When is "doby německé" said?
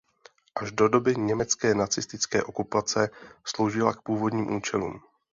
0.87-1.73